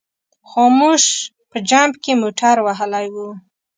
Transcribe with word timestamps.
خاموش 0.49 1.03
په 1.49 1.57
جمپ 1.69 1.93
کې 2.03 2.13
موټر 2.23 2.55
وهلی 2.65 3.07
و. 3.13 3.15